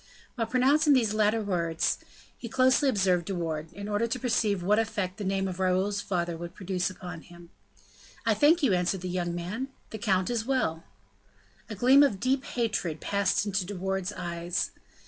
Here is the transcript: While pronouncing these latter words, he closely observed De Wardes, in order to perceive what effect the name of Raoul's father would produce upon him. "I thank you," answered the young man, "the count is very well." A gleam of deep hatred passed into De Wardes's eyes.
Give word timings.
While 0.33 0.47
pronouncing 0.47 0.93
these 0.93 1.13
latter 1.13 1.43
words, 1.43 1.99
he 2.35 2.49
closely 2.49 2.89
observed 2.89 3.25
De 3.25 3.35
Wardes, 3.35 3.71
in 3.71 3.87
order 3.87 4.07
to 4.07 4.17
perceive 4.19 4.63
what 4.63 4.79
effect 4.79 5.17
the 5.17 5.23
name 5.23 5.47
of 5.47 5.59
Raoul's 5.59 6.01
father 6.01 6.35
would 6.35 6.55
produce 6.55 6.89
upon 6.89 7.21
him. 7.21 7.51
"I 8.25 8.33
thank 8.33 8.63
you," 8.63 8.73
answered 8.73 9.01
the 9.01 9.09
young 9.09 9.35
man, 9.35 9.67
"the 9.91 9.99
count 9.99 10.31
is 10.31 10.41
very 10.41 10.57
well." 10.57 10.83
A 11.69 11.75
gleam 11.75 12.01
of 12.01 12.19
deep 12.19 12.43
hatred 12.45 12.99
passed 12.99 13.45
into 13.45 13.63
De 13.63 13.75
Wardes's 13.75 14.13
eyes. 14.17 14.71